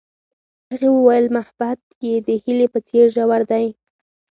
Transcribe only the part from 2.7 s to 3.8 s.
په څېر ژور دی.